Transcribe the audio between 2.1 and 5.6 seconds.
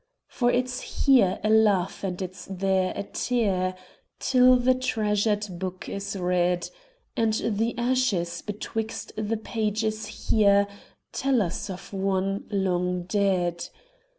it's there a tear, Till the treasured